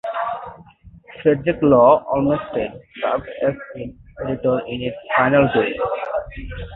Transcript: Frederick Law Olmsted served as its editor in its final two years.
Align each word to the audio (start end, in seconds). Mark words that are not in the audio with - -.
Frederick 1.21 1.59
Law 1.61 2.03
Olmsted 2.07 2.71
served 2.99 3.29
as 3.45 3.53
its 3.75 3.95
editor 4.25 4.59
in 4.67 4.81
its 4.81 4.97
final 5.15 5.47
two 5.53 5.61
years. 5.61 6.61